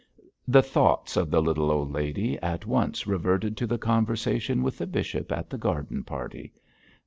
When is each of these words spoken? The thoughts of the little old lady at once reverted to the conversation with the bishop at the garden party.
The 0.47 0.63
thoughts 0.63 1.15
of 1.15 1.29
the 1.29 1.43
little 1.43 1.69
old 1.69 1.91
lady 1.93 2.35
at 2.39 2.65
once 2.65 3.05
reverted 3.05 3.55
to 3.57 3.67
the 3.67 3.77
conversation 3.77 4.63
with 4.63 4.79
the 4.79 4.87
bishop 4.87 5.31
at 5.31 5.51
the 5.51 5.59
garden 5.59 6.03
party. 6.03 6.51